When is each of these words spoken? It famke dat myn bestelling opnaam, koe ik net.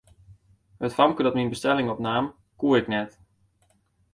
It 0.85 0.95
famke 0.97 1.21
dat 1.25 1.35
myn 1.37 1.53
bestelling 1.53 1.87
opnaam, 1.93 2.25
koe 2.59 2.73
ik 2.81 2.87
net. 2.93 3.11